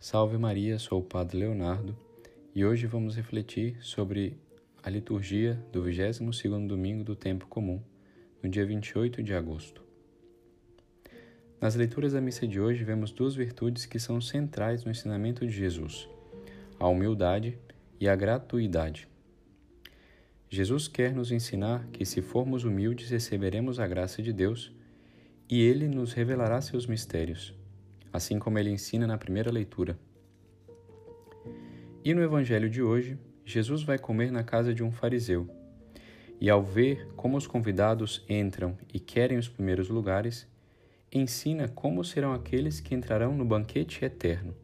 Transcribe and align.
Salve 0.00 0.38
Maria, 0.38 0.78
sou 0.78 1.00
o 1.00 1.04
Padre 1.04 1.38
Leonardo 1.38 1.98
e 2.54 2.64
hoje 2.64 2.86
vamos 2.86 3.16
refletir 3.16 3.76
sobre 3.80 4.38
a 4.80 4.88
liturgia 4.88 5.60
do 5.72 5.82
22º 5.82 6.68
domingo 6.68 7.02
do 7.02 7.16
tempo 7.16 7.48
comum, 7.48 7.82
no 8.40 8.48
dia 8.48 8.64
28 8.64 9.20
de 9.24 9.34
agosto. 9.34 9.82
Nas 11.60 11.74
leituras 11.74 12.12
da 12.12 12.20
missa 12.20 12.46
de 12.46 12.60
hoje 12.60 12.84
vemos 12.84 13.10
duas 13.10 13.34
virtudes 13.34 13.86
que 13.86 13.98
são 13.98 14.20
centrais 14.20 14.84
no 14.84 14.92
ensinamento 14.92 15.44
de 15.44 15.52
Jesus: 15.52 16.08
a 16.78 16.86
humildade 16.86 17.58
e 18.00 18.08
a 18.08 18.14
gratuidade. 18.14 19.08
Jesus 20.48 20.86
quer 20.86 21.12
nos 21.12 21.32
ensinar 21.32 21.88
que 21.88 22.04
se 22.04 22.22
formos 22.22 22.62
humildes 22.62 23.10
receberemos 23.10 23.80
a 23.80 23.86
graça 23.88 24.22
de 24.22 24.32
Deus 24.32 24.72
e 25.50 25.60
ele 25.60 25.88
nos 25.88 26.12
revelará 26.12 26.60
seus 26.60 26.86
mistérios 26.86 27.57
assim 28.12 28.38
como 28.38 28.58
ele 28.58 28.70
ensina 28.70 29.06
na 29.06 29.18
primeira 29.18 29.50
leitura. 29.50 29.98
E 32.04 32.14
no 32.14 32.22
Evangelho 32.22 32.70
de 32.70 32.82
hoje, 32.82 33.18
Jesus 33.44 33.82
vai 33.82 33.98
comer 33.98 34.30
na 34.30 34.42
casa 34.42 34.72
de 34.72 34.82
um 34.82 34.90
fariseu. 34.90 35.48
E 36.40 36.48
ao 36.48 36.62
ver 36.62 37.08
como 37.16 37.36
os 37.36 37.46
convidados 37.46 38.24
entram 38.28 38.78
e 38.92 39.00
querem 39.00 39.36
os 39.36 39.48
primeiros 39.48 39.88
lugares, 39.88 40.46
ensina 41.12 41.68
como 41.68 42.04
serão 42.04 42.32
aqueles 42.32 42.80
que 42.80 42.94
entrarão 42.94 43.36
no 43.36 43.44
banquete 43.44 44.04
eterno. 44.04 44.54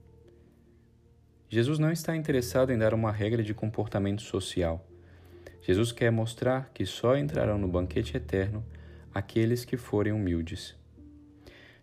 Jesus 1.48 1.78
não 1.78 1.90
está 1.90 2.16
interessado 2.16 2.72
em 2.72 2.78
dar 2.78 2.94
uma 2.94 3.12
regra 3.12 3.42
de 3.42 3.54
comportamento 3.54 4.22
social. 4.22 4.86
Jesus 5.62 5.92
quer 5.92 6.10
mostrar 6.10 6.70
que 6.74 6.84
só 6.84 7.16
entrarão 7.16 7.58
no 7.58 7.68
banquete 7.68 8.16
eterno 8.16 8.64
aqueles 9.14 9.64
que 9.64 9.76
forem 9.76 10.12
humildes. 10.12 10.74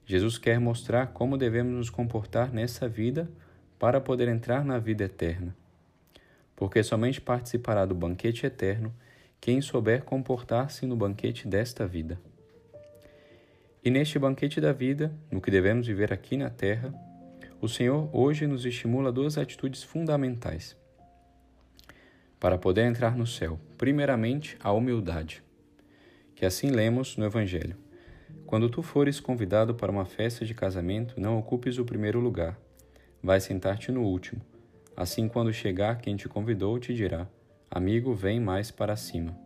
Jesus 0.06 0.38
quer 0.38 0.60
mostrar 0.60 1.08
como 1.08 1.38
devemos 1.38 1.74
nos 1.74 1.90
comportar 1.90 2.52
nessa 2.52 2.88
vida 2.88 3.30
para 3.80 4.02
poder 4.02 4.28
entrar 4.28 4.66
na 4.66 4.78
vida 4.78 5.06
eterna. 5.06 5.56
Porque 6.56 6.84
somente 6.84 7.20
participará 7.20 7.86
do 7.86 7.96
banquete 7.96 8.46
eterno 8.46 8.94
quem 9.40 9.60
souber 9.62 10.04
comportar-se 10.04 10.86
no 10.86 10.96
banquete 10.96 11.48
desta 11.48 11.88
vida. 11.88 12.20
E 13.84 13.90
neste 13.90 14.20
banquete 14.20 14.62
da 14.62 14.72
vida, 14.72 15.12
no 15.32 15.42
que 15.42 15.50
devemos 15.50 15.88
viver 15.88 16.14
aqui 16.14 16.38
na 16.38 16.52
terra, 16.52 16.94
o 17.60 17.68
Senhor 17.68 18.10
hoje 18.14 18.46
nos 18.46 18.66
estimula 18.66 19.12
duas 19.12 19.38
atitudes 19.38 19.82
fundamentais 19.82 20.78
para 22.40 22.58
poder 22.58 22.86
entrar 22.86 23.16
no 23.16 23.26
céu. 23.26 23.60
Primeiramente, 23.78 24.58
a 24.60 24.72
humildade, 24.72 25.44
que 26.36 26.46
assim 26.46 26.70
lemos 26.70 27.18
no 27.18 27.26
Evangelho. 27.26 27.78
Quando 28.52 28.70
tu 28.70 28.84
fores 28.84 29.18
convidado 29.18 29.74
para 29.74 29.90
uma 29.90 30.04
festa 30.04 30.44
de 30.44 30.54
casamento, 30.54 31.18
não 31.18 31.40
ocupes 31.40 31.78
o 31.78 31.86
primeiro 31.86 32.20
lugar. 32.20 32.60
Vai 33.24 33.40
sentar-te 33.40 33.94
no 33.94 34.04
último. 34.04 34.42
Assim, 34.94 35.30
quando 35.30 35.54
chegar 35.54 36.02
quem 36.02 36.18
te 36.18 36.28
convidou, 36.28 36.78
te 36.78 36.94
dirá: 36.94 37.30
Amigo, 37.70 38.14
vem 38.14 38.42
mais 38.42 38.70
para 38.70 38.98
cima. 38.98 39.40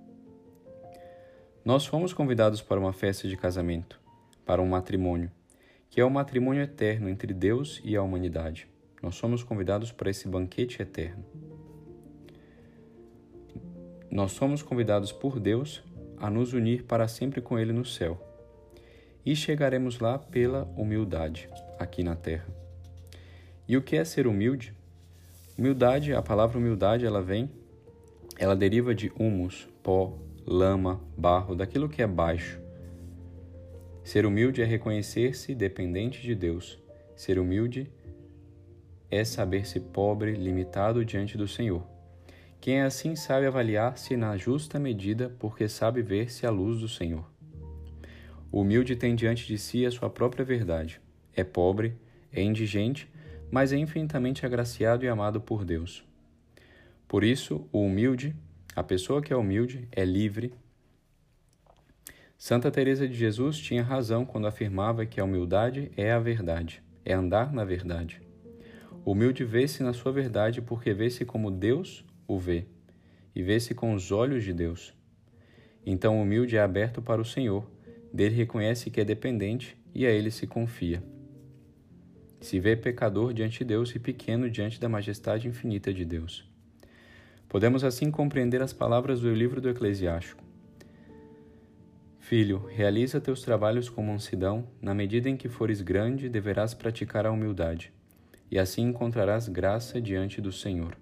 Nós 1.64 1.86
fomos 1.86 2.14
convidados 2.14 2.64
para 2.64 2.80
uma 2.80 2.92
festa 2.92 3.28
de 3.28 3.38
casamento, 3.38 4.02
para 4.44 4.59
um 4.59 4.66
matrimônio, 4.67 5.30
que 5.88 6.02
é 6.02 6.03
o 6.03 6.09
matrimônio 6.09 6.64
eterno 6.64 7.08
entre 7.08 7.31
Deus 7.31 7.80
e 7.84 7.95
a 7.95 8.02
humanidade. 8.02 8.67
Nós 9.03 9.14
somos 9.14 9.44
convidados 9.44 9.92
para 9.92 10.09
esse 10.09 10.28
banquete 10.28 10.81
eterno. 10.81 11.23
Nós 14.09 14.31
somos 14.31 14.64
convidados 14.64 15.12
por 15.12 15.40
Deus 15.40 15.84
a 16.17 16.28
nos 16.28 16.53
unir 16.53 16.86
para 16.86 17.08
sempre 17.08 17.40
com 17.40 17.59
Ele 17.59 17.72
no 17.72 17.86
céu 17.86 18.31
e 19.26 19.36
chegaremos 19.36 20.00
lá 20.00 20.20
pela 20.20 20.66
humildade 20.78 21.50
aqui 21.80 22.04
na 22.04 22.16
terra. 22.16 22.45
E 23.68 23.76
o 23.76 23.81
que 23.81 23.95
é 23.95 24.06
ser 24.06 24.28
humilde? 24.28 24.73
Humildade, 25.58 26.14
a 26.14 26.22
palavra 26.22 26.58
humildade, 26.58 27.06
ela 27.06 27.22
vem, 27.22 27.50
ela 28.38 28.56
deriva 28.56 28.94
de 28.94 29.12
humus, 29.18 29.68
pó, 29.81 30.18
lama, 30.46 31.02
barro, 31.18 31.56
daquilo 31.56 31.90
que 31.90 32.02
é 32.02 32.08
baixo. 32.08 32.59
Ser 34.03 34.25
humilde 34.25 34.62
é 34.62 34.66
reconhecer-se 34.66 35.56
dependente 35.56 36.22
de 36.22 36.35
Deus. 36.35 36.78
Ser 37.16 37.40
humilde 37.40 37.91
é 39.09 39.24
saber-se 39.24 39.80
pobre, 39.80 40.34
limitado 40.34 41.03
diante 41.03 41.38
do 41.38 41.47
Senhor. 41.47 41.84
Quem 42.62 42.80
é 42.80 42.84
assim 42.84 43.16
sabe 43.16 43.47
avaliar-se 43.47 44.16
na 44.16 44.38
justa 44.38 44.78
medida, 44.78 45.35
porque 45.40 45.68
sabe 45.68 46.02
ver-se 46.02 46.46
à 46.46 46.52
luz 46.52 46.80
do 46.81 46.88
Senhor. 46.88 47.34
O 48.55 48.61
humilde 48.61 48.95
tem 48.95 49.13
diante 49.16 49.45
de 49.45 49.57
si 49.57 49.85
a 49.85 49.91
sua 49.91 50.09
própria 50.09 50.45
verdade. 50.45 51.01
É 51.35 51.43
pobre, 51.43 51.93
é 52.31 52.41
indigente, 52.41 53.05
mas 53.51 53.73
é 53.73 53.77
infinitamente 53.77 54.45
agraciado 54.45 55.03
e 55.03 55.09
amado 55.09 55.41
por 55.41 55.66
Deus. 55.66 56.05
Por 57.05 57.25
isso, 57.25 57.67
o 57.69 57.81
humilde, 57.81 58.33
a 58.73 58.81
pessoa 58.81 59.21
que 59.21 59.33
é 59.33 59.35
humilde, 59.35 59.89
é 59.91 60.05
livre. 60.05 60.53
Santa 62.38 62.71
Teresa 62.71 63.05
de 63.05 63.13
Jesus 63.13 63.57
tinha 63.57 63.83
razão 63.83 64.25
quando 64.25 64.47
afirmava 64.47 65.05
que 65.05 65.19
a 65.19 65.25
humildade 65.25 65.91
é 65.97 66.13
a 66.13 66.19
verdade, 66.19 66.81
é 67.03 67.13
andar 67.13 67.51
na 67.51 67.66
verdade. 67.66 68.22
O 69.03 69.11
humilde 69.11 69.43
vê-se 69.43 69.83
na 69.83 69.91
sua 69.91 70.13
verdade 70.13 70.61
porque 70.61 70.93
vê-se 70.93 71.25
como 71.25 71.51
Deus 71.51 72.05
o 72.25 72.39
vê, 72.39 72.63
e 73.35 73.43
vê-se 73.43 73.75
com 73.75 73.93
os 73.93 74.13
olhos 74.13 74.45
de 74.45 74.53
Deus. 74.53 74.93
Então 75.85 76.17
o 76.17 76.22
humilde 76.22 76.55
é 76.55 76.61
aberto 76.61 77.01
para 77.01 77.22
o 77.22 77.25
Senhor, 77.25 77.75
dele 78.16 78.34
reconhece 78.34 78.90
que 78.90 79.02
é 79.02 79.03
dependente 79.03 79.78
e 79.94 80.06
a 80.06 80.09
ele 80.09 80.31
se 80.31 80.48
confia. 80.48 81.03
Se 82.40 82.59
vê 82.62 82.76
pecador 82.76 83.34
diante 83.34 83.59
de 83.59 83.66
Deus 83.66 83.94
e 83.94 84.00
pequeno 84.00 84.50
diante 84.50 84.80
da 84.80 84.88
majestade 84.88 85.50
infinita 85.50 85.94
de 85.94 86.06
Deus. 86.06 86.50
Podemos 87.50 87.84
assim 87.84 88.09
compreender 88.09 88.62
as 88.62 88.72
palavras 88.72 89.20
do 89.20 89.34
livro 89.34 89.59
do 89.59 89.70
Eclesiástico. 89.70 90.44
Filho, 92.20 92.66
realiza 92.70 93.20
teus 93.20 93.42
trabalhos 93.42 93.90
com 93.90 94.02
mansidão, 94.02 94.66
na 94.82 94.96
medida 94.96 95.30
em 95.30 95.36
que 95.36 95.50
fores 95.50 95.82
grande, 95.82 96.30
deverás 96.30 96.74
praticar 96.74 97.26
a 97.26 97.32
humildade, 97.32 97.92
e 98.50 98.58
assim 98.58 98.84
encontrarás 98.84 99.47
graça 99.47 100.02
diante 100.02 100.42
do 100.42 100.52
Senhor. 100.52 100.97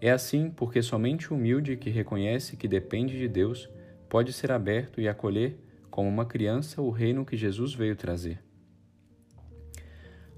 É 0.00 0.10
assim 0.10 0.50
porque 0.50 0.80
somente 0.82 1.32
o 1.32 1.36
humilde 1.36 1.76
que 1.76 1.90
reconhece 1.90 2.56
que 2.56 2.66
depende 2.66 3.18
de 3.18 3.28
Deus 3.28 3.68
pode 4.08 4.32
ser 4.32 4.50
aberto 4.50 5.00
e 5.00 5.08
acolher 5.08 5.58
como 5.90 6.08
uma 6.08 6.24
criança 6.24 6.80
o 6.80 6.90
reino 6.90 7.24
que 7.24 7.36
Jesus 7.36 7.74
veio 7.74 7.96
trazer. 7.96 8.40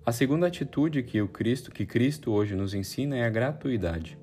A 0.04 0.12
segunda 0.12 0.46
atitude 0.46 1.02
que 1.02 1.20
o 1.20 1.28
Cristo, 1.28 1.70
que 1.70 1.84
Cristo 1.84 2.32
hoje 2.32 2.54
nos 2.54 2.74
ensina 2.74 3.16
é 3.16 3.24
a 3.24 3.30
gratuidade. 3.30 4.18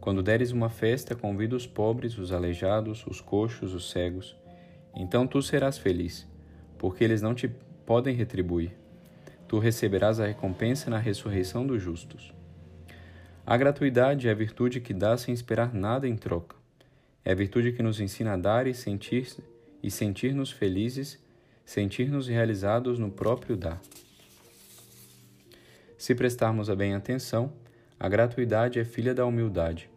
Quando 0.00 0.22
deres 0.22 0.52
uma 0.52 0.68
festa, 0.68 1.16
convida 1.16 1.56
os 1.56 1.66
pobres, 1.66 2.18
os 2.18 2.30
aleijados, 2.30 3.04
os 3.06 3.20
coxos, 3.20 3.74
os 3.74 3.90
cegos. 3.90 4.36
Então 4.94 5.26
tu 5.26 5.42
serás 5.42 5.78
feliz, 5.78 6.28
porque 6.78 7.02
eles 7.02 7.22
não 7.22 7.34
te 7.34 7.48
podem 7.84 8.14
retribuir. 8.14 8.72
Tu 9.48 9.58
receberás 9.58 10.20
a 10.20 10.26
recompensa 10.26 10.90
na 10.90 10.98
ressurreição 10.98 11.66
dos 11.66 11.82
justos. 11.82 12.32
A 13.46 13.56
gratuidade 13.56 14.28
é 14.28 14.30
a 14.32 14.34
virtude 14.34 14.80
que 14.80 14.92
dá 14.92 15.16
sem 15.16 15.32
esperar 15.32 15.72
nada 15.72 16.06
em 16.06 16.16
troca. 16.16 16.55
É 17.26 17.32
a 17.32 17.34
virtude 17.34 17.72
que 17.72 17.82
nos 17.82 17.98
ensina 17.98 18.34
a 18.34 18.36
dar 18.36 18.68
e 18.68 18.72
sentir 18.72 19.26
e 19.82 19.90
sentir-nos 19.90 20.52
felizes, 20.52 21.18
sentir-nos 21.64 22.28
realizados 22.28 23.00
no 23.00 23.10
próprio 23.10 23.56
dar. 23.56 23.82
Se 25.98 26.14
prestarmos 26.14 26.70
a 26.70 26.76
bem 26.76 26.94
atenção, 26.94 27.52
a 27.98 28.08
gratuidade 28.08 28.78
é 28.78 28.84
filha 28.84 29.12
da 29.12 29.26
humildade. 29.26 29.90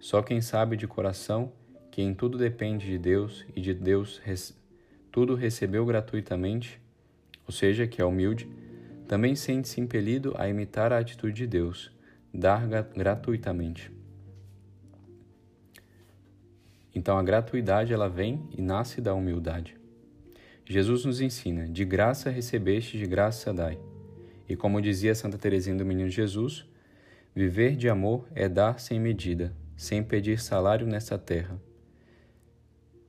Só 0.00 0.20
quem 0.20 0.40
sabe 0.40 0.76
de 0.76 0.88
coração 0.88 1.52
que 1.92 2.02
em 2.02 2.12
tudo 2.12 2.36
depende 2.36 2.86
de 2.86 2.98
Deus 2.98 3.46
e 3.54 3.60
de 3.60 3.72
Deus 3.72 4.20
tudo 5.12 5.36
recebeu 5.36 5.86
gratuitamente, 5.86 6.80
ou 7.46 7.52
seja, 7.52 7.86
que 7.86 8.02
é 8.02 8.04
humilde, 8.04 8.48
também 9.06 9.36
sente-se 9.36 9.80
impelido 9.80 10.34
a 10.36 10.48
imitar 10.48 10.92
a 10.92 10.98
atitude 10.98 11.34
de 11.34 11.46
Deus, 11.46 11.92
dar 12.32 12.66
gratuitamente. 12.66 13.92
Então 16.94 17.18
a 17.18 17.22
gratuidade 17.22 17.92
ela 17.92 18.08
vem 18.08 18.48
e 18.56 18.62
nasce 18.62 19.00
da 19.00 19.14
humildade. 19.14 19.76
Jesus 20.64 21.04
nos 21.04 21.20
ensina: 21.20 21.68
de 21.68 21.84
graça 21.84 22.30
recebeste, 22.30 22.96
de 22.96 23.06
graça 23.06 23.52
dai. 23.52 23.78
E 24.48 24.54
como 24.54 24.80
dizia 24.80 25.14
Santa 25.14 25.38
Teresinha 25.38 25.76
do 25.76 25.84
Menino 25.84 26.08
Jesus, 26.08 26.66
viver 27.34 27.76
de 27.76 27.88
amor 27.88 28.28
é 28.34 28.48
dar 28.48 28.78
sem 28.78 29.00
medida, 29.00 29.52
sem 29.76 30.02
pedir 30.02 30.38
salário 30.40 30.86
nessa 30.86 31.18
terra. 31.18 31.60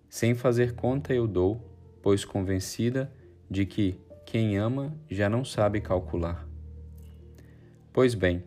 Sem 0.09 0.33
fazer 0.33 0.75
conta 0.75 1.13
eu 1.13 1.27
dou, 1.27 1.61
pois 2.01 2.23
convencida 2.23 3.11
de 3.49 3.65
que 3.65 3.99
quem 4.25 4.57
ama 4.57 4.95
já 5.09 5.29
não 5.29 5.45
sabe 5.45 5.81
calcular. 5.81 6.47
Pois 7.91 8.15
bem, 8.15 8.43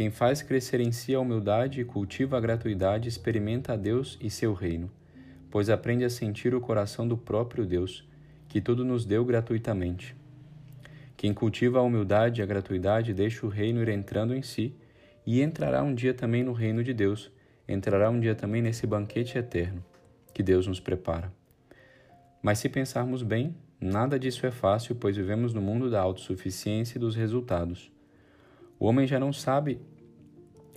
quem 0.00 0.10
faz 0.10 0.40
crescer 0.40 0.80
em 0.80 0.90
si 0.90 1.14
a 1.14 1.20
humildade 1.20 1.78
e 1.78 1.84
cultiva 1.84 2.38
a 2.38 2.40
gratuidade 2.40 3.06
experimenta 3.06 3.74
a 3.74 3.76
Deus 3.76 4.16
e 4.18 4.30
seu 4.30 4.54
reino, 4.54 4.90
pois 5.50 5.68
aprende 5.68 6.06
a 6.06 6.08
sentir 6.08 6.54
o 6.54 6.60
coração 6.62 7.06
do 7.06 7.18
próprio 7.18 7.66
Deus, 7.66 8.08
que 8.48 8.62
tudo 8.62 8.82
nos 8.82 9.04
deu 9.04 9.22
gratuitamente. 9.26 10.16
Quem 11.18 11.34
cultiva 11.34 11.80
a 11.80 11.82
humildade 11.82 12.40
e 12.40 12.42
a 12.42 12.46
gratuidade 12.46 13.12
deixa 13.12 13.44
o 13.44 13.50
reino 13.50 13.82
ir 13.82 13.90
entrando 13.90 14.34
em 14.34 14.40
si 14.40 14.74
e 15.26 15.42
entrará 15.42 15.82
um 15.82 15.94
dia 15.94 16.14
também 16.14 16.42
no 16.42 16.54
reino 16.54 16.82
de 16.82 16.94
Deus, 16.94 17.30
entrará 17.68 18.08
um 18.08 18.18
dia 18.18 18.34
também 18.34 18.62
nesse 18.62 18.86
banquete 18.86 19.36
eterno 19.36 19.84
que 20.32 20.42
Deus 20.42 20.66
nos 20.66 20.80
prepara. 20.80 21.30
Mas 22.40 22.58
se 22.58 22.70
pensarmos 22.70 23.22
bem, 23.22 23.54
nada 23.78 24.18
disso 24.18 24.46
é 24.46 24.50
fácil, 24.50 24.94
pois 24.94 25.14
vivemos 25.14 25.52
no 25.52 25.60
mundo 25.60 25.90
da 25.90 26.00
autossuficiência 26.00 26.96
e 26.96 26.98
dos 26.98 27.14
resultados. 27.14 27.92
O 28.80 28.86
homem 28.86 29.06
já 29.06 29.20
não 29.20 29.30
sabe, 29.30 29.78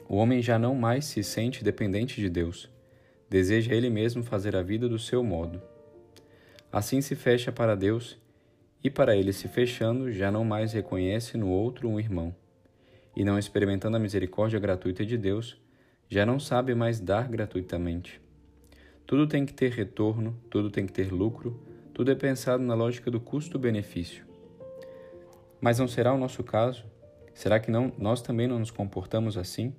o 0.09 0.17
homem 0.17 0.41
já 0.41 0.59
não 0.59 0.75
mais 0.75 1.05
se 1.05 1.23
sente 1.23 1.63
dependente 1.63 2.19
de 2.19 2.29
Deus. 2.29 2.69
Deseja 3.29 3.73
ele 3.73 3.89
mesmo 3.89 4.21
fazer 4.21 4.57
a 4.57 4.61
vida 4.61 4.89
do 4.89 5.00
seu 5.00 5.23
modo. 5.23 5.61
Assim 6.69 7.00
se 7.00 7.15
fecha 7.15 7.50
para 7.50 7.75
Deus 7.75 8.19
e 8.83 8.89
para 8.89 9.15
ele 9.15 9.31
se 9.31 9.47
fechando, 9.47 10.11
já 10.11 10.29
não 10.29 10.44
mais 10.44 10.73
reconhece 10.73 11.38
no 11.38 11.47
outro 11.47 11.88
um 11.88 11.97
irmão. 11.97 12.35
E 13.15 13.23
não 13.23 13.39
experimentando 13.39 13.95
a 13.95 14.00
misericórdia 14.01 14.59
gratuita 14.59 15.06
de 15.06 15.17
Deus, 15.17 15.57
já 16.09 16.25
não 16.25 16.41
sabe 16.41 16.75
mais 16.75 16.99
dar 16.99 17.29
gratuitamente. 17.29 18.19
Tudo 19.07 19.27
tem 19.27 19.45
que 19.45 19.53
ter 19.53 19.71
retorno, 19.71 20.38
tudo 20.49 20.69
tem 20.69 20.85
que 20.85 20.91
ter 20.91 21.09
lucro, 21.09 21.57
tudo 21.94 22.11
é 22.11 22.15
pensado 22.15 22.61
na 22.61 22.73
lógica 22.75 23.09
do 23.09 23.21
custo-benefício. 23.21 24.25
Mas 25.61 25.79
não 25.79 25.88
será 25.88 26.13
o 26.13 26.17
nosso 26.17 26.44
caso? 26.44 26.91
Será 27.33 27.59
que 27.59 27.71
não, 27.71 27.91
nós 27.97 28.21
também 28.21 28.47
não 28.47 28.59
nos 28.59 28.71
comportamos 28.71 29.38
assim? 29.38 29.74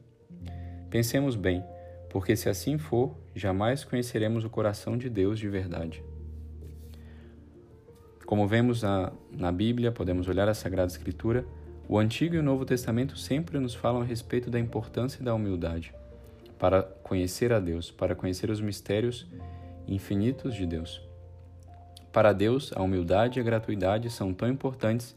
Pensemos 0.90 1.36
bem, 1.36 1.64
porque 2.10 2.36
se 2.36 2.48
assim 2.48 2.78
for, 2.78 3.16
jamais 3.34 3.84
conheceremos 3.84 4.44
o 4.44 4.50
coração 4.50 4.96
de 4.96 5.08
Deus 5.08 5.38
de 5.38 5.48
verdade. 5.48 6.02
Como 8.26 8.46
vemos 8.46 8.82
na, 8.82 9.12
na 9.30 9.52
Bíblia, 9.52 9.92
podemos 9.92 10.28
olhar 10.28 10.48
a 10.48 10.54
Sagrada 10.54 10.90
Escritura, 10.90 11.44
o 11.88 11.98
Antigo 11.98 12.34
e 12.34 12.38
o 12.38 12.42
Novo 12.42 12.64
Testamento 12.64 13.18
sempre 13.18 13.58
nos 13.58 13.74
falam 13.74 14.00
a 14.00 14.04
respeito 14.04 14.50
da 14.50 14.58
importância 14.58 15.22
da 15.22 15.34
humildade 15.34 15.94
para 16.58 16.82
conhecer 16.82 17.52
a 17.52 17.60
Deus, 17.60 17.90
para 17.90 18.14
conhecer 18.14 18.48
os 18.48 18.60
mistérios 18.60 19.26
infinitos 19.86 20.54
de 20.54 20.66
Deus. 20.66 21.02
Para 22.10 22.32
Deus, 22.32 22.72
a 22.74 22.82
humildade 22.82 23.38
e 23.38 23.42
a 23.42 23.44
gratuidade 23.44 24.08
são 24.08 24.32
tão 24.32 24.48
importantes 24.48 25.14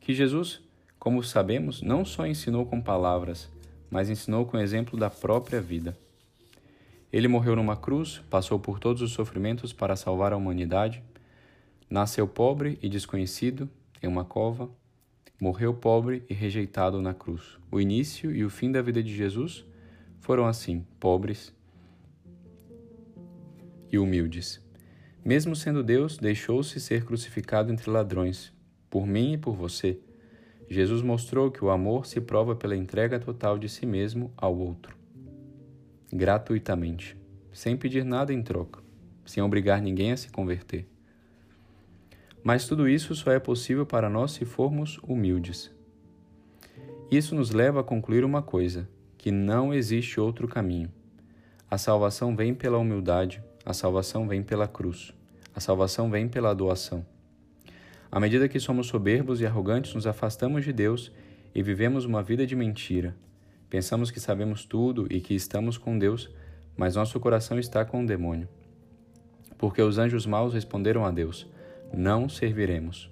que 0.00 0.14
Jesus, 0.14 0.62
como 0.98 1.22
sabemos, 1.22 1.82
não 1.82 2.04
só 2.04 2.26
ensinou 2.26 2.66
com 2.66 2.80
palavras, 2.80 3.48
mas 3.90 4.10
ensinou 4.10 4.44
com 4.44 4.58
exemplo 4.58 4.98
da 4.98 5.08
própria 5.08 5.60
vida. 5.60 5.96
Ele 7.12 7.28
morreu 7.28 7.56
numa 7.56 7.76
cruz, 7.76 8.20
passou 8.28 8.58
por 8.58 8.78
todos 8.78 9.00
os 9.00 9.12
sofrimentos 9.12 9.72
para 9.72 9.96
salvar 9.96 10.32
a 10.32 10.36
humanidade 10.36 11.02
Nasceu 11.90 12.28
pobre 12.28 12.78
e 12.82 12.88
desconhecido 12.88 13.68
em 14.02 14.06
uma 14.06 14.22
cova, 14.22 14.68
morreu 15.40 15.72
pobre 15.72 16.22
e 16.28 16.34
rejeitado 16.34 17.00
na 17.00 17.14
cruz. 17.14 17.58
O 17.72 17.80
início 17.80 18.30
e 18.30 18.44
o 18.44 18.50
fim 18.50 18.70
da 18.70 18.82
vida 18.82 19.02
de 19.02 19.14
Jesus 19.14 19.64
foram 20.20 20.46
assim, 20.46 20.84
pobres 21.00 21.54
e 23.90 23.98
humildes. 23.98 24.60
Mesmo 25.24 25.56
sendo 25.56 25.82
Deus, 25.82 26.18
deixou-se 26.18 26.78
ser 26.78 27.06
crucificado 27.06 27.72
entre 27.72 27.88
ladrões, 27.88 28.52
por 28.90 29.06
mim 29.06 29.32
e 29.32 29.38
por 29.38 29.54
você. 29.56 29.98
Jesus 30.70 31.00
mostrou 31.00 31.50
que 31.50 31.64
o 31.64 31.70
amor 31.70 32.06
se 32.06 32.20
prova 32.20 32.54
pela 32.54 32.76
entrega 32.76 33.18
total 33.18 33.58
de 33.58 33.68
si 33.68 33.86
mesmo 33.86 34.30
ao 34.36 34.56
outro, 34.56 34.94
gratuitamente, 36.12 37.16
sem 37.52 37.76
pedir 37.76 38.04
nada 38.04 38.32
em 38.32 38.42
troca, 38.42 38.82
sem 39.24 39.42
obrigar 39.42 39.80
ninguém 39.80 40.12
a 40.12 40.16
se 40.16 40.30
converter. 40.30 40.86
Mas 42.44 42.66
tudo 42.66 42.88
isso 42.88 43.14
só 43.14 43.32
é 43.32 43.38
possível 43.38 43.86
para 43.86 44.10
nós 44.10 44.32
se 44.32 44.44
formos 44.44 44.98
humildes. 45.02 45.70
Isso 47.10 47.34
nos 47.34 47.50
leva 47.50 47.80
a 47.80 47.84
concluir 47.84 48.24
uma 48.24 48.42
coisa: 48.42 48.88
que 49.16 49.30
não 49.30 49.72
existe 49.72 50.20
outro 50.20 50.46
caminho. 50.46 50.92
A 51.70 51.76
salvação 51.76 52.36
vem 52.36 52.54
pela 52.54 52.78
humildade, 52.78 53.42
a 53.64 53.72
salvação 53.74 54.28
vem 54.28 54.42
pela 54.42 54.68
cruz, 54.68 55.12
a 55.54 55.60
salvação 55.60 56.10
vem 56.10 56.28
pela 56.28 56.54
doação. 56.54 57.04
À 58.10 58.18
medida 58.18 58.48
que 58.48 58.58
somos 58.58 58.86
soberbos 58.86 59.40
e 59.40 59.46
arrogantes, 59.46 59.94
nos 59.94 60.06
afastamos 60.06 60.64
de 60.64 60.72
Deus 60.72 61.12
e 61.54 61.62
vivemos 61.62 62.04
uma 62.04 62.22
vida 62.22 62.46
de 62.46 62.56
mentira. 62.56 63.14
Pensamos 63.68 64.10
que 64.10 64.18
sabemos 64.18 64.64
tudo 64.64 65.06
e 65.10 65.20
que 65.20 65.34
estamos 65.34 65.76
com 65.76 65.98
Deus, 65.98 66.30
mas 66.76 66.96
nosso 66.96 67.20
coração 67.20 67.58
está 67.58 67.84
com 67.84 68.02
o 68.02 68.06
demônio. 68.06 68.48
Porque 69.58 69.82
os 69.82 69.98
anjos 69.98 70.24
maus 70.24 70.54
responderam 70.54 71.04
a 71.04 71.10
Deus: 71.10 71.46
não 71.92 72.28
serviremos. 72.28 73.10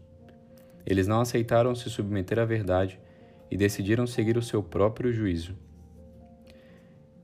Eles 0.87 1.06
não 1.06 1.20
aceitaram 1.20 1.75
se 1.75 1.90
submeter 1.90 2.38
à 2.38 2.44
verdade 2.44 2.99
e 3.50 3.56
decidiram 3.56 4.06
seguir 4.06 4.38
o 4.38 4.42
seu 4.42 4.62
próprio 4.62 5.12
juízo. 5.12 5.54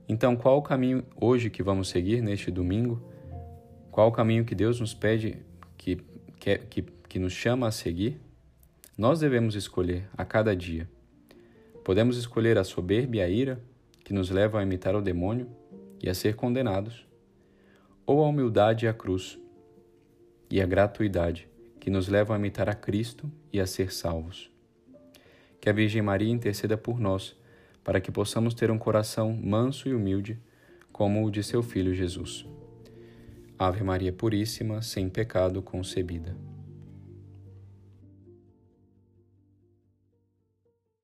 Então, 0.07 0.35
qual 0.35 0.57
o 0.57 0.61
caminho 0.61 1.03
hoje 1.19 1.49
que 1.49 1.63
vamos 1.63 1.87
seguir 1.87 2.21
neste 2.21 2.51
domingo? 2.51 3.01
Qual 3.89 4.09
o 4.09 4.11
caminho 4.11 4.43
que 4.43 4.53
Deus 4.53 4.79
nos 4.79 4.93
pede, 4.93 5.37
que, 5.77 5.97
que, 6.39 6.57
que, 6.57 6.81
que 7.13 7.19
nos 7.19 7.33
chama 7.33 7.67
a 7.67 7.71
seguir? 7.71 8.19
Nós 8.97 9.19
devemos 9.19 9.53
escolher 9.53 10.09
a 10.17 10.25
cada 10.25 10.55
dia. 10.55 10.89
Podemos 11.83 12.17
escolher 12.17 12.57
a 12.57 12.63
soberba 12.63 13.17
e 13.17 13.21
a 13.21 13.29
ira, 13.29 13.61
que 14.03 14.11
nos 14.11 14.31
levam 14.31 14.59
a 14.59 14.63
imitar 14.63 14.95
o 14.95 15.01
demônio 15.01 15.47
e 16.01 16.09
a 16.09 16.15
ser 16.15 16.35
condenados, 16.35 17.05
ou 18.03 18.23
a 18.23 18.27
humildade 18.27 18.85
e 18.85 18.87
a 18.87 18.93
cruz, 18.95 19.37
e 20.49 20.59
a 20.59 20.65
gratuidade 20.65 21.47
que 21.79 21.91
nos 21.91 22.07
levam 22.07 22.35
a 22.35 22.39
imitar 22.39 22.67
a 22.67 22.73
Cristo 22.73 23.31
e 23.51 23.59
a 23.59 23.67
ser 23.67 23.93
salvos. 23.93 24.51
Que 25.61 25.69
a 25.69 25.71
Virgem 25.71 26.01
Maria 26.01 26.33
interceda 26.33 26.77
por 26.77 26.99
nós, 26.99 27.37
para 27.83 28.01
que 28.01 28.11
possamos 28.11 28.55
ter 28.55 28.71
um 28.71 28.79
coração 28.79 29.31
manso 29.39 29.87
e 29.87 29.93
humilde, 29.93 30.41
como 30.91 31.23
o 31.23 31.29
de 31.29 31.43
seu 31.43 31.61
Filho 31.61 31.93
Jesus. 31.93 32.43
Ave 33.59 33.83
Maria 33.83 34.11
Puríssima, 34.11 34.81
sem 34.81 35.07
pecado 35.09 35.61
concebida. 35.61 36.35